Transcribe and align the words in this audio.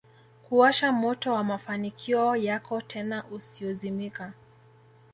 kuwasha 0.49 0.91
moto 0.91 1.33
wa 1.33 1.43
mafanikio 1.43 2.35
yako 2.35 2.81
tena 2.81 3.25
usiozimika 3.31 4.33